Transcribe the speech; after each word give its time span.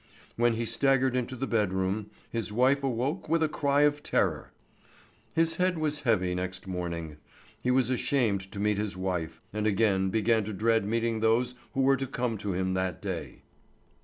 When 0.35 0.55
he 0.55 0.65
staggered 0.65 1.15
into 1.15 1.35
the 1.35 1.45
bedroom, 1.45 2.09
his 2.31 2.51
wife 2.51 2.83
awoke 2.83 3.29
with 3.29 3.43
a 3.43 3.47
cry 3.47 3.81
of 3.83 4.01
terror. 4.01 4.51
His 5.35 5.57
head 5.57 5.77
was 5.77 5.99
heavy 5.99 6.33
next 6.33 6.65
morning; 6.65 7.17
he 7.61 7.69
was 7.69 7.91
ashamed 7.91 8.51
to 8.51 8.59
meet 8.59 8.79
his 8.79 8.97
wife, 8.97 9.43
and 9.53 9.67
again 9.67 10.09
began 10.09 10.43
to 10.45 10.53
dread 10.53 10.85
meeting 10.87 11.19
those 11.19 11.53
who 11.75 11.81
were 11.81 11.97
to 11.97 12.07
come 12.07 12.39
to 12.39 12.51
him 12.53 12.73
that 12.73 12.99
day. 12.99 13.43